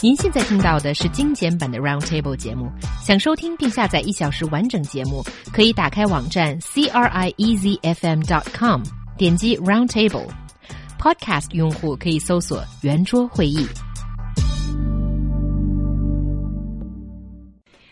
[0.00, 2.70] 您现在听到的是精简版的 Roundtable 节目。
[3.02, 8.82] 想收听并下载一小时完整节目，可以打开网站 c r i e z f m dot com，
[9.16, 13.66] 点击 Roundtable。Podcast 用户可以搜索“圆桌会议”。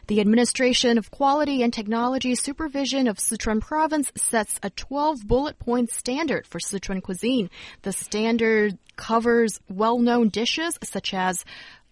[0.09, 5.91] The Administration of Quality and Technology Supervision of Sichuan Province sets a 12 bullet point
[5.91, 7.49] standard for Sichuan cuisine.
[7.83, 11.45] The standard covers well known dishes such as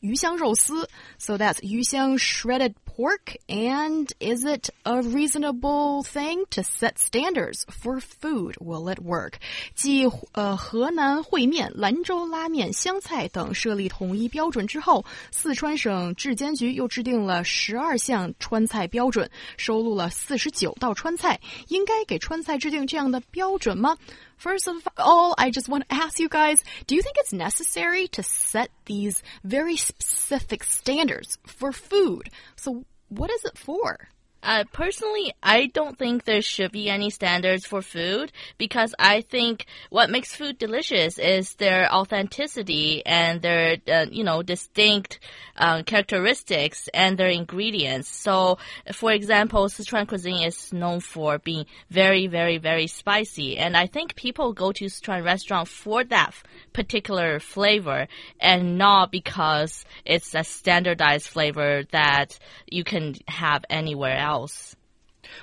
[0.06, 0.88] 鱼香肉丝.
[1.18, 3.36] So that's 鱼香 shredded pork.
[3.48, 8.55] And is it a reasonable thing to set standards for food?
[8.59, 9.40] Will it work?
[9.73, 21.40] 继呃河南烩面、兰州拉面、湘菜等设立统一标准之后，四川省质监局又制定了十二项川菜标准，收录了四十九道川菜。
[21.70, 23.98] 应该给川菜制定这样的标准吗
[24.38, 26.57] ？First of all, I just want to ask you guys,
[26.88, 32.30] do you think it's necessary to set these very specific standards for food?
[32.55, 34.09] So what is it for?
[34.46, 39.66] Uh, personally, I don't think there should be any standards for food because I think
[39.90, 45.20] what makes food delicious is their authenticity and their, uh, you know, distinct
[45.58, 48.08] uh, characteristics and their ingredients.
[48.08, 48.60] So,
[48.94, 54.16] for example, Sichuan cuisine is known for being very, very, very spicy, and I think
[54.16, 56.36] people go to Sichuan restaurant for that
[56.72, 58.08] particular flavor
[58.40, 64.34] and not because it's a standardized flavor that you can have anywhere else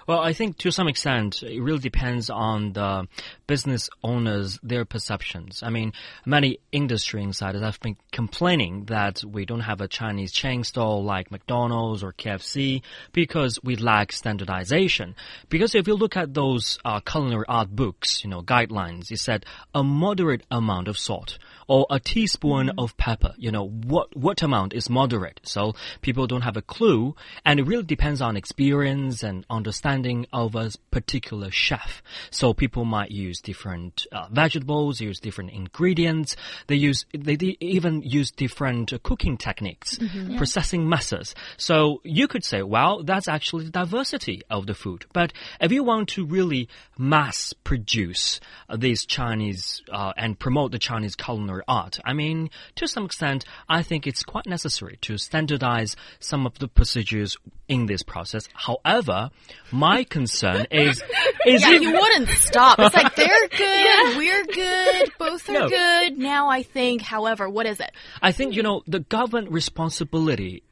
[0.07, 3.09] Well, I think to some extent, it really depends on the
[3.47, 5.63] business owners, their perceptions.
[5.63, 5.93] I mean,
[6.25, 11.31] many industry insiders have been complaining that we don't have a Chinese chain store like
[11.31, 15.15] McDonald's or KFC because we lack standardization.
[15.49, 19.47] Because if you look at those uh, culinary art books, you know, guidelines, it said
[19.75, 22.75] a moderate amount of salt or a teaspoon mm.
[22.79, 23.35] of pepper.
[23.37, 25.41] You know, what, what amount is moderate?
[25.45, 27.15] So people don't have a clue.
[27.45, 32.03] And it really depends on experience and understanding of a particular chef.
[32.31, 36.37] So people might use different uh, vegetables, use different ingredients.
[36.67, 40.37] They use, they, even use different uh, cooking techniques, mm -hmm.
[40.37, 41.35] processing methods.
[41.57, 45.07] So you could say, well, that's actually the diversity of the food.
[45.13, 46.69] But if you want to really
[46.99, 51.99] mass produce uh, these Chinese uh, and promote the Chinese culinary art.
[52.05, 56.69] I mean, to some extent, I think it's quite necessary to standardize some of the
[56.69, 57.37] procedures
[57.69, 58.49] in this process.
[58.55, 59.31] However,
[59.71, 61.03] my concern is,
[61.47, 62.79] is yeah, you wouldn't stop.
[62.79, 64.17] It's like they're good, yeah.
[64.17, 65.69] we're good, both are no.
[65.69, 66.19] good.
[66.19, 67.93] Now I think, however, what is it?
[68.21, 70.63] I think, you know, the government responsibility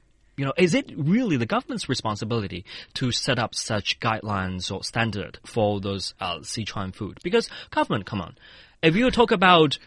[0.41, 2.65] you know, is it really the government's responsibility
[2.95, 7.19] to set up such guidelines or standard for those uh, Sichuan food?
[7.23, 8.39] Because government, come on,
[8.83, 9.79] if you talk about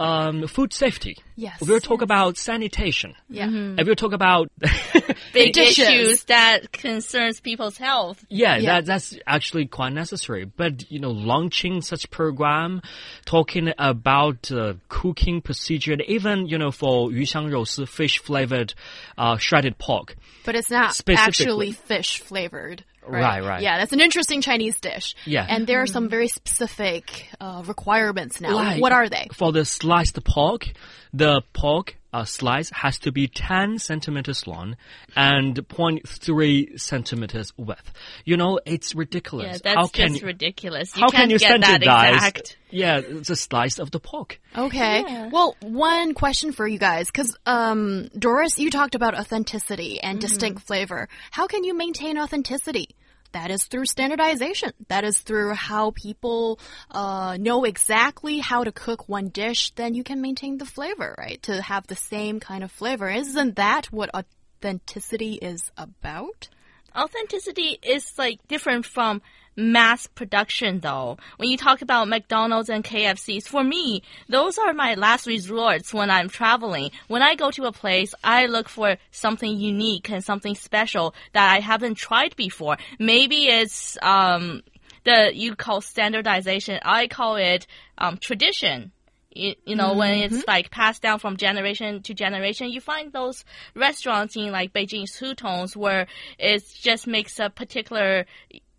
[0.00, 1.18] um, food safety.
[1.36, 1.60] Yes.
[1.60, 3.14] We'll talk about sanitation.
[3.28, 3.48] Yeah.
[3.48, 3.78] Mm -hmm.
[3.78, 4.50] And we'll talk about
[5.34, 8.24] big issues that concerns people's health.
[8.30, 10.44] Yeah, yeah, That, that's actually quite necessary.
[10.56, 12.80] But, you know, launching such program,
[13.24, 18.72] talking about uh, cooking procedure, even, you know, for yu xiang fish flavored
[19.18, 20.16] uh, shredded pork.
[20.46, 22.84] But it's not actually fish flavored.
[23.06, 23.22] Right?
[23.22, 23.62] right, right.
[23.62, 25.14] Yeah, that's an interesting Chinese dish.
[25.24, 25.46] Yeah.
[25.48, 28.54] And there are some very specific uh, requirements now.
[28.54, 29.28] Like, what are they?
[29.32, 30.68] For the sliced pork,
[31.12, 34.76] the pork uh, slice has to be 10 centimeters long
[35.16, 37.92] and 0.3 centimeters width.
[38.24, 39.46] You know, it's ridiculous.
[39.46, 40.96] Yeah, that's how can just ridiculous.
[40.96, 42.56] You how can you standardize?
[42.70, 44.40] Yeah, it's a slice of the pork.
[44.56, 45.02] Okay.
[45.06, 45.28] Yeah.
[45.32, 50.18] Well, one question for you guys, because um, Doris, you talked about authenticity and mm
[50.18, 50.28] -hmm.
[50.28, 51.08] distinct flavor.
[51.30, 52.88] How can you maintain authenticity?
[53.32, 54.72] That is through standardization.
[54.88, 56.58] That is through how people
[56.90, 59.70] uh, know exactly how to cook one dish.
[59.70, 61.40] Then you can maintain the flavor, right?
[61.44, 63.08] To have the same kind of flavor.
[63.08, 66.48] Isn't that what authenticity is about?
[66.96, 69.22] Authenticity is like different from
[69.56, 71.18] mass production though.
[71.36, 76.10] When you talk about McDonald's and KFCs, for me, those are my last resorts when
[76.10, 76.90] I'm traveling.
[77.08, 81.52] When I go to a place, I look for something unique and something special that
[81.52, 82.76] I haven't tried before.
[82.98, 84.62] Maybe it's, um,
[85.04, 86.78] the, you call standardization.
[86.82, 87.66] I call it,
[87.98, 88.92] um, tradition.
[89.32, 89.98] You, you, know, mm -hmm.
[89.98, 90.56] when it's mm-hmm.
[90.56, 95.76] like passed down from generation to generation, you find those restaurants in like Beijing's Hutongs
[95.76, 96.06] where
[96.38, 98.26] it just makes a particular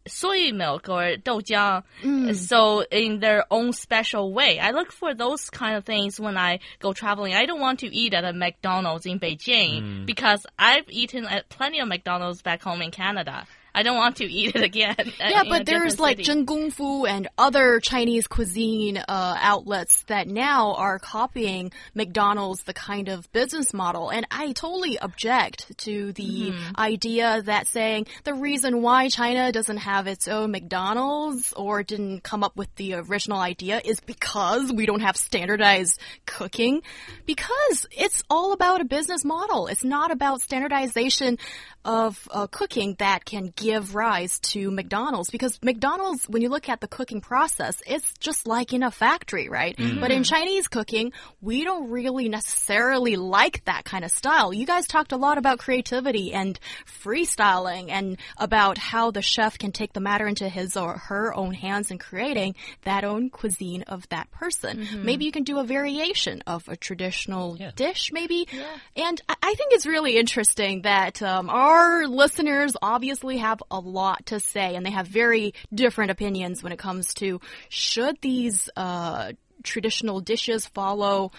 [0.07, 2.35] soy milk or doujiang, mm.
[2.35, 4.59] so in their own special way.
[4.59, 7.33] I look for those kind of things when I go traveling.
[7.33, 10.05] I don't want to eat at a McDonald's in Beijing mm.
[10.05, 13.45] because I've eaten at plenty of McDonald's back home in Canada.
[13.73, 14.95] I don't want to eat it again.
[15.19, 20.73] Yeah, but there's like Zhen Gong Fu and other Chinese cuisine uh, outlets that now
[20.73, 26.75] are copying McDonald's the kind of business model, and I totally object to the Mm-hmm.
[26.77, 32.43] idea that saying the reason why China doesn't have its own McDonald's or didn't come
[32.43, 36.81] up with the original idea is because we don't have standardized cooking,
[37.25, 39.67] because it's all about a business model.
[39.67, 41.37] It's not about standardization
[41.85, 46.81] of uh, cooking that can give rise to McDonald's because McDonald's, when you look at
[46.81, 49.75] the cooking process, it's just like in a factory, right?
[49.99, 51.11] But in Chinese cooking,
[51.41, 54.53] we don't really necessarily like that kind of style.
[54.53, 56.59] You guys talked a lot about creativity and
[57.05, 61.53] freestyling and about how the chef can take the matter into his or her own
[61.53, 64.87] hands in creating that own cuisine of that person.
[65.03, 67.71] Maybe you can do a variation of a traditional Yeah.
[67.75, 68.47] dish, maybe.
[68.95, 74.26] And I I think it's really interesting that um, our listeners obviously have a lot
[74.26, 79.32] to say and they have very different opinions when it comes to should these uh,
[79.62, 81.32] traditional dishes follow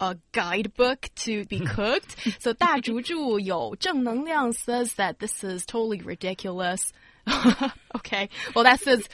[0.00, 2.16] a guidebook to be cooked.
[2.40, 6.92] so 大竹竹有正能量 says that this is totally ridiculous.
[7.96, 9.08] okay, well that says.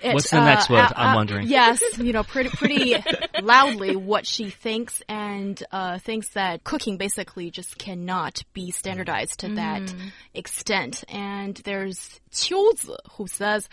[0.00, 0.80] it, What's the next word?
[0.80, 1.48] uh, I'm uh, wondering.
[1.48, 2.94] Yes, you know, pretty pretty
[3.42, 9.54] loudly what she thinks and uh, thinks that cooking basically just cannot be standardized to
[9.54, 9.92] that
[10.34, 11.04] extent.
[11.08, 13.68] And there's Qiuzi who says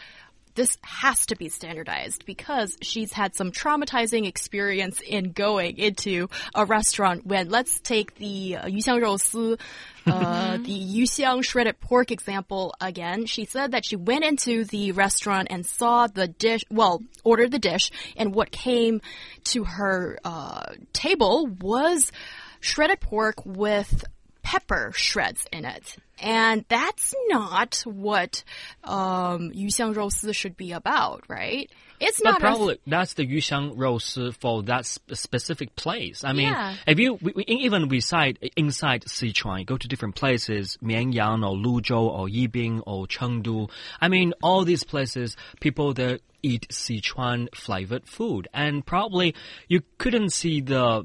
[0.55, 6.65] this has to be standardized because she's had some traumatizing experience in going into a
[6.65, 9.59] restaurant when let's take the uh, 鱼香肉丝
[10.07, 13.27] uh, the yuxiang shredded pork example again.
[13.27, 17.59] She said that she went into the restaurant and saw the dish, well, ordered the
[17.59, 19.03] dish, and what came
[19.45, 22.13] to her uh, table was
[22.61, 24.05] shredded pork with
[24.45, 25.97] pepper shreds in it.
[26.19, 28.43] And that's not what
[28.85, 31.71] um, 鱼香肉丝 should be about, right?
[31.99, 36.25] It's But not a- probably that's the yuxiang roast for that sp- specific place.
[36.25, 36.75] I mean, Yeah.
[36.87, 41.55] if you we, we, even beside inside Sichuan, you go to different places, Mianyang or
[41.57, 43.71] Luzhou or Yibing or Chengdu.
[44.01, 46.21] I mean, all these places, people there
[46.52, 49.34] eat Sichuan flavored food, and probably
[49.68, 51.04] you couldn't see the.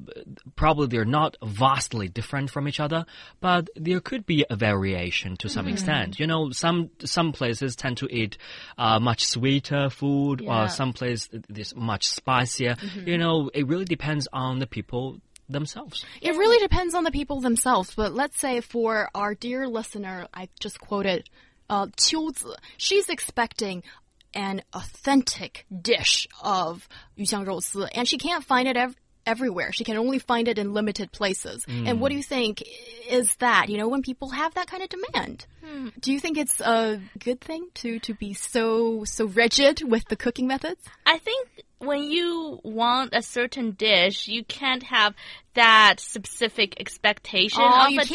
[0.57, 3.05] Probably they're not vastly different from each other,
[3.41, 6.21] but there could be a variation to some extent.
[6.21, 8.37] You know, some some places tend to eat
[8.79, 10.49] uh, much sweeter food, Yeah.
[10.49, 11.29] while some place
[11.63, 12.77] is much spicier.
[13.07, 16.05] You know, it really depends on the people themselves.
[16.21, 20.49] It really depends on the people themselves, but let's say for our dear listener, I
[20.61, 21.29] just quoted
[21.69, 23.83] uh, Qiuzi, she's expecting
[24.34, 28.96] an authentic dish of 鱼香肉丝, and she can't find it ev
[29.27, 29.73] everywhere.
[29.73, 31.65] She can only find it in limited places.
[31.69, 32.63] And what do you think
[33.09, 33.69] is that?
[33.69, 35.89] You know, when people have that kind of demand, hmm.
[36.01, 40.17] do you think it's a good thing to to be so so rigid with the
[40.17, 40.81] cooking methods?
[41.07, 45.15] I think when you want a certain dish, you can't have
[45.55, 48.09] that specific expectation Oh, of a can't?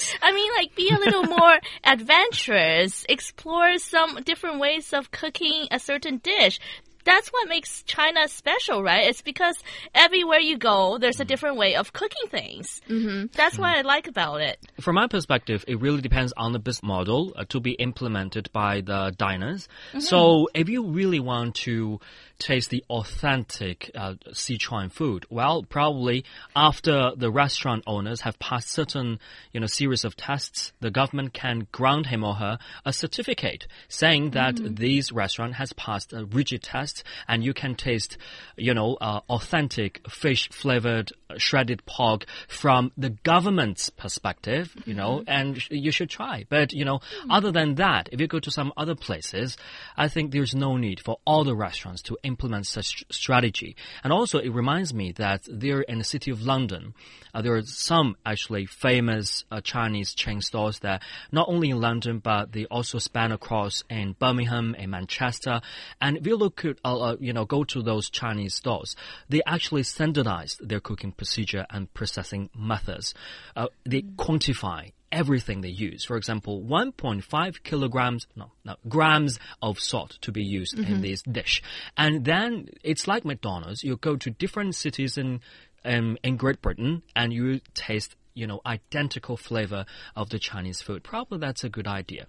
[0.00, 0.18] dish.
[0.20, 3.06] I mean, like, be a little more adventurous.
[3.08, 6.58] Explore some different ways of cooking a certain dish.
[7.04, 9.08] That's what makes China special, right?
[9.08, 9.56] It's because
[9.94, 12.80] everywhere you go, there's a different way of cooking things.
[12.88, 13.26] Mm-hmm.
[13.34, 14.58] That's what I like about it.
[14.80, 18.80] From my perspective, it really depends on the business model uh, to be implemented by
[18.80, 19.68] the diners.
[19.98, 22.00] So if you really want to
[22.38, 26.24] taste the authentic uh, Sichuan food, well, probably
[26.56, 29.20] after the restaurant owners have passed certain,
[29.52, 34.30] you know, series of tests, the government can grant him or her a certificate saying
[34.30, 36.91] that this restaurant has passed a rigid test
[37.28, 38.18] and you can taste,
[38.56, 45.22] you know, uh, authentic fish flavored uh, shredded pork from the government's perspective, you know,
[45.26, 46.44] and sh- you should try.
[46.48, 49.56] But, you know, other than that, if you go to some other places,
[49.96, 53.76] I think there's no need for all the restaurants to implement such strategy.
[54.04, 56.94] And also, it reminds me that there in the city of London,
[57.34, 62.18] uh, there are some actually famous uh, Chinese chain stores that not only in London,
[62.18, 65.60] but they also span across in Birmingham and Manchester.
[66.00, 68.96] And if you look at, uh, uh, you know, go to those Chinese stores,
[69.28, 73.14] they actually standardized their cooking procedure and processing methods.
[73.54, 76.04] Uh, they quantify everything they use.
[76.04, 81.62] For example, 1.5 kilograms, no, no, grams of salt to be used in this dish.
[81.96, 83.84] And then it's like McDonald's.
[83.84, 85.40] You go to different cities in,
[85.84, 89.84] um, in Great Britain and you taste, you know, identical flavor
[90.16, 91.04] of the Chinese food.
[91.04, 92.26] Probably that's a good idea.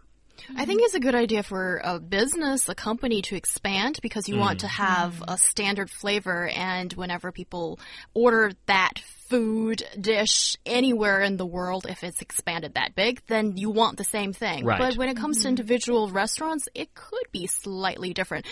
[0.55, 4.37] I think it's a good idea for a business, a company to expand because you
[4.37, 4.61] want mm.
[4.61, 7.79] to have a standard flavor and whenever people
[8.13, 13.69] order that food dish anywhere in the world, if it's expanded that big, then you
[13.69, 14.65] want the same thing.
[14.65, 14.79] Right.
[14.79, 18.45] But when it comes to individual restaurants, it could be slightly different.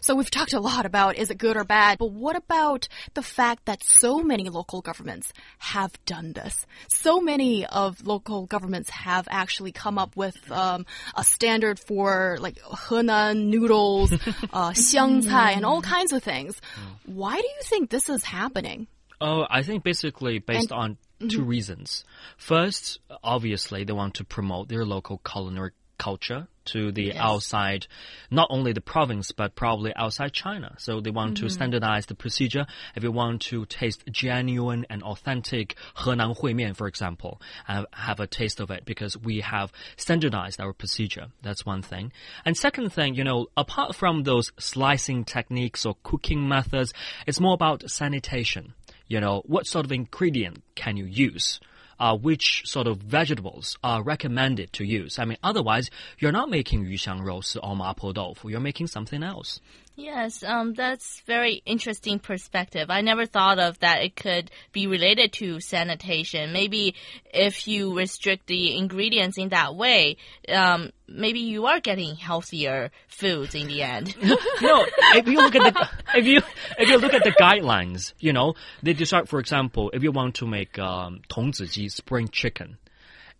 [0.00, 3.22] So we've talked a lot about is it good or bad, but what about the
[3.22, 6.66] fact that so many local governments have done this?
[6.88, 10.86] So many of local governments have actually come up with um,
[11.16, 14.12] a standard for like Henan noodles,
[14.52, 16.60] uh, xiangcai, and all kinds of things.
[17.04, 18.86] Why do you think this is happening?
[19.20, 21.28] Oh, I think basically based on mm-hmm.
[21.28, 22.04] two reasons.
[22.36, 27.86] First, obviously, they want to promote their local culinary culture to the outside,
[28.30, 30.74] not only the province, but probably outside China.
[30.78, 31.52] So they want to mm-hmm.
[31.52, 32.66] standardize the procedure.
[32.94, 38.20] If you want to taste genuine and authentic Henan Hui Mian, for example, have, have
[38.20, 41.28] a taste of it because we have standardized our procedure.
[41.42, 42.12] That's one thing.
[42.44, 46.92] And second thing, you know, apart from those slicing techniques or cooking methods,
[47.26, 48.74] it's more about sanitation
[49.08, 51.60] you know, what sort of ingredient can you use?
[51.98, 55.18] Uh, which sort of vegetables are recommended to use?
[55.18, 58.50] I mean, otherwise, you're not making yuxiang rou si or mapo tofu.
[58.50, 59.60] You're making something else.
[59.96, 62.90] Yes, um, that's very interesting perspective.
[62.90, 64.02] I never thought of that.
[64.02, 66.52] It could be related to sanitation.
[66.52, 66.96] Maybe
[67.32, 70.18] if you restrict the ingredients in that way,
[70.50, 74.15] um, maybe you are getting healthier foods in the end.
[74.61, 76.41] no, if you look at the if you
[76.77, 80.35] if you look at the guidelines, you know, they decide, for example, if you want
[80.35, 82.77] to make um, 童子鸡 spring chicken,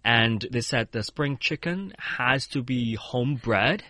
[0.04, 3.84] and they said the spring chicken has to be homebred.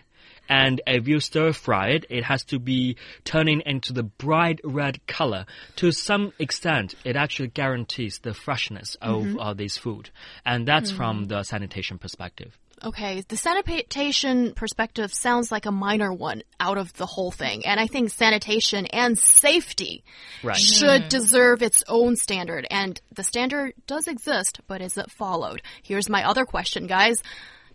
[0.48, 5.06] And if you stir fry it, it has to be turning into the bright red
[5.06, 5.46] color.
[5.76, 10.10] To some extent, it actually guarantees the freshness of uh, this food.
[10.44, 12.58] And that's from the sanitation perspective.
[12.83, 17.65] Okay, the sanitation perspective sounds like a minor one out of the whole thing.
[17.65, 20.03] And I think sanitation and safety
[20.43, 20.55] Right.
[20.55, 21.07] should mm-hmm.
[21.07, 22.67] deserve its own standard.
[22.69, 25.63] And the standard does exist, but is it followed?
[25.81, 27.23] Here's my other question, guys.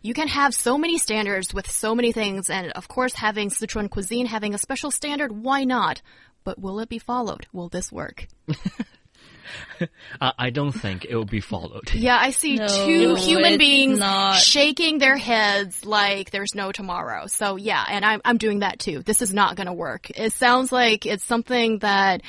[0.03, 3.91] You can have so many standards with so many things, and of course, having Sichuan
[3.91, 6.03] cuisine having a special standard, why not?
[6.45, 7.47] But will it be followed?
[7.53, 8.27] Will this work?
[10.21, 11.93] I don't think it will be followed.
[11.95, 14.37] Yeah, I see No, two human beings not.
[14.37, 17.27] shaking their heads like there's no tomorrow.
[17.27, 19.03] So yeah, and I'm I'm doing that too.
[19.03, 20.11] This is not going to work.
[20.11, 22.23] It sounds like it's something that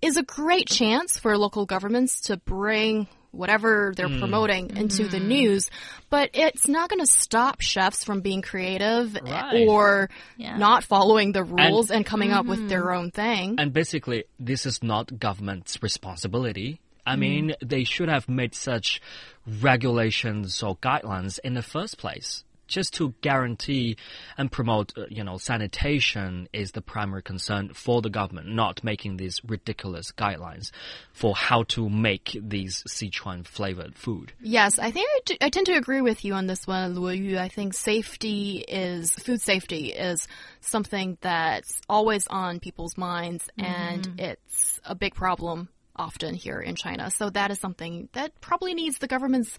[0.00, 4.20] is a great chance for local governments to bring whatever they're mm.
[4.20, 5.28] promoting into the mm-hmm.
[5.28, 5.70] news,
[6.10, 9.66] but it's not going to stop chefs from being creative Right.
[9.66, 10.56] or Yeah.
[10.58, 12.98] not following the rules and, coming up with their mm-hmm.
[12.98, 13.56] own thing.
[13.58, 16.80] And basically, this is not government's responsibility.
[17.04, 17.20] I mm-hmm.
[17.20, 19.00] mean, they should have made such
[19.46, 22.44] regulations or guidelines in the first place.
[22.72, 23.96] Just to guarantee
[24.38, 29.18] and promote, uh, you know, sanitation is the primary concern for the government, not making
[29.18, 30.70] these ridiculous guidelines
[31.12, 34.32] for how to make these Sichuan flavored food.
[34.40, 37.16] Yes, I think I, t- I tend to agree with you on this one, Luo
[37.16, 37.38] Yu.
[37.38, 40.26] I think safety is food safety is
[40.60, 47.10] something that's always on people's minds, and it's a big problem often here in China.
[47.10, 49.56] So that is something that probably needs the government's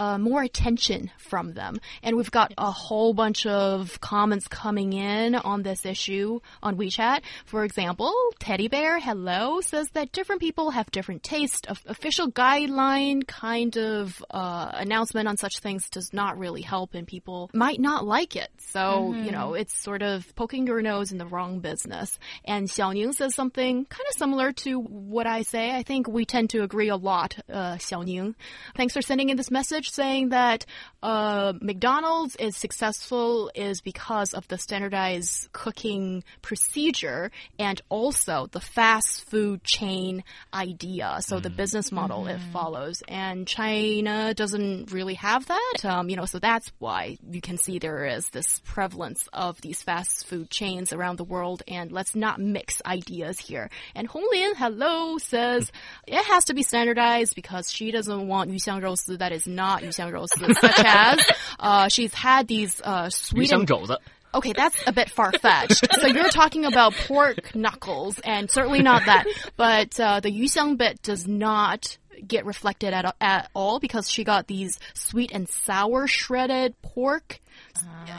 [0.00, 1.78] uh, more attention from them.
[2.02, 7.20] And we've got a whole bunch of comments coming in on this issue on WeChat.
[7.44, 11.66] For example, Teddy Bear, hello, says that different people have different taste.
[11.66, 17.06] Of official guideline kind of uh, announcement on such things does not really help, and
[17.06, 18.48] people might not like it.
[18.58, 22.18] So you know, it's sort of poking your nose in the wrong business.
[22.46, 25.70] And Xiaoning says something kind of similar to what I say.
[25.72, 28.34] I think we tend to agree a lot, uh, Xiaoning.
[28.76, 30.66] Thanks for sending in this message saying that
[31.02, 39.28] uh, McDonald's is successful is because of the standardized cooking procedure and also the fast
[39.30, 41.18] food chain idea.
[41.20, 41.42] So mm.
[41.42, 41.56] the mm-hmm.
[41.56, 42.30] business model mm.
[42.30, 42.52] it mm-hmm.
[42.52, 45.84] follows, and China doesn't really have that.
[45.84, 49.82] Um, you know, so that's why you can see there is this prevalence of these
[49.82, 51.62] fast food chains around the world.
[51.68, 53.70] And let's not mix ideas here.
[53.94, 55.70] And Honglin Hello says
[56.06, 58.80] it has to be standardized because she doesn't want yu xiang
[59.18, 61.19] that is not 鱼香肉丝, such as
[61.59, 63.99] uh, she's had these uh, sweet and 鱼香肘子.
[64.35, 65.87] Okay, that's a bit far fetched.
[66.01, 69.25] so you're talking about pork knuckles, and certainly not that.
[69.55, 71.97] But uh, the yuxiang bit does not
[72.27, 77.39] get reflected at, at all because she got these sweet and sour shredded pork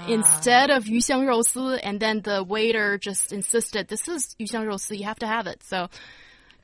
[0.08, 5.04] instead of yuxiang 肉丝, and then the waiter just insisted, "This is yuxiang 肉丝, you
[5.04, 5.90] have to have it." So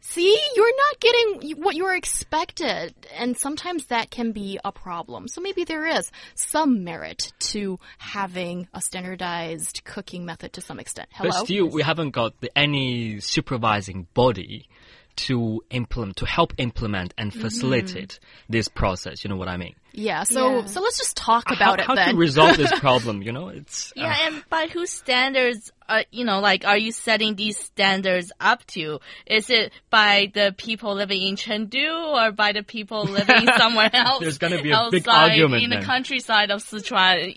[0.09, 5.27] See, you're not getting what you're expected, and sometimes that can be a problem.
[5.27, 11.09] So maybe there is some merit to having a standardized cooking method to some extent.
[11.11, 11.31] Hello?
[11.31, 14.69] But still, we haven't got the, any supervising body
[15.17, 17.41] to implement, to help implement and Mm-hmm.
[17.41, 19.23] facilitate this process.
[19.25, 19.75] You know what I mean?
[19.97, 20.65] Yeah, so Yeah.
[20.65, 22.09] so let's just talk about how, it how then.
[22.13, 23.23] to resolve this problem?
[23.23, 26.91] You know, it's uh, Yeah, and by whose standards are you know like are you
[26.91, 28.99] setting these standards up to?
[29.25, 34.19] Is it by the people living in Chengdu or by the people living somewhere else?
[34.21, 35.79] There's gonna be a big outside argument in then.
[35.79, 37.35] the countryside of Sichuan.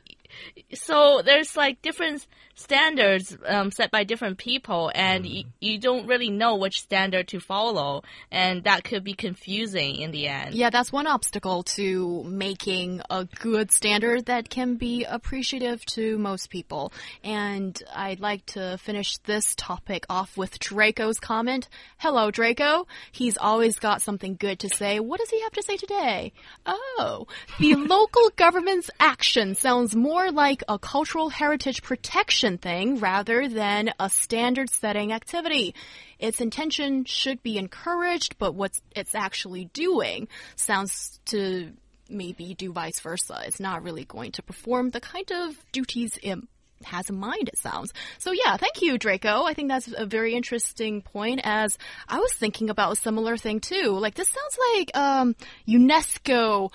[0.75, 2.27] So there's like different
[2.61, 5.35] standards um, set by different people, and Mm.
[5.35, 10.11] y you don't really know which standard to follow, and that could be confusing in
[10.11, 10.55] the end.
[10.55, 16.51] Yeah, that's one obstacle to making a good standard that can be appreciative to most
[16.51, 16.93] people.
[17.25, 21.69] And I'd like to finish this topic off with Draco's comment.
[21.99, 22.87] Hello, Draco.
[23.13, 25.01] He's always got something good to say.
[25.01, 26.33] What does he have to say today?
[26.67, 27.27] Oh,
[27.59, 34.11] the local government's action sounds more like a cultural heritage protection thing rather than a
[34.11, 35.75] standard setting activity.
[36.19, 41.73] Its intention should be encouraged, but what it's actually doing sounds to
[42.09, 43.41] maybe do vice versa.
[43.47, 46.39] It's not really going to perform the kind of duties it
[46.85, 47.93] has in mind, it sounds.
[48.19, 49.45] So yeah, thank you, Draco.
[49.45, 51.79] I think that's a very interesting point as
[52.09, 53.99] I was thinking about a similar thing too.
[53.99, 55.37] Like this sounds like um
[55.69, 56.73] UNESCO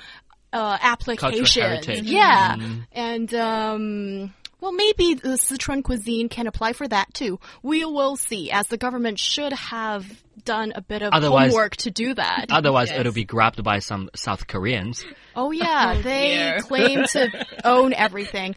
[0.54, 2.06] uh, application.
[2.06, 2.56] Yeah.
[2.92, 7.40] And um well, maybe the Sichuan cuisine can apply for that too.
[7.64, 10.06] We will see, as the government should have
[10.44, 12.48] done a bit of Otherwise- homework to do that.
[12.50, 13.00] otherwise Yes.
[13.00, 15.06] it'll be grabbed by some South Koreans.
[15.36, 16.60] Oh yeah, Oh, they dear.
[16.62, 18.56] claim to own everything.